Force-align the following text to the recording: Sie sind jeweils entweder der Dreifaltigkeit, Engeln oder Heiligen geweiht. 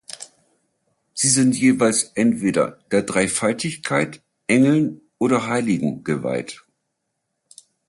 Sie 1.13 1.29
sind 1.29 1.55
jeweils 1.55 2.01
entweder 2.15 2.79
der 2.89 3.03
Dreifaltigkeit, 3.03 4.23
Engeln 4.47 5.01
oder 5.19 5.45
Heiligen 5.45 6.03
geweiht. 6.03 6.63